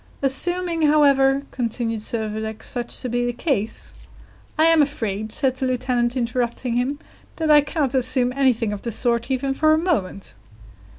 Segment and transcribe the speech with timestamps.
[0.23, 3.93] "Assuming, however," continued Servadac, "such to be the case"
[4.57, 6.97] "I am afraid," said the lieutenant, interrupting him,
[7.35, 10.33] "that I cannot assume anything of the sort even for a moment."